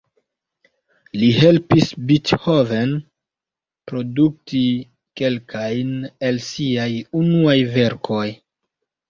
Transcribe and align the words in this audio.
Li 1.23 1.27
helpis 1.41 1.89
Beethoven 2.11 2.95
produkti 3.91 4.63
kelkajn 5.23 5.93
el 6.31 6.41
siaj 6.49 6.91
unuaj 7.23 7.57
verkoj. 7.79 8.27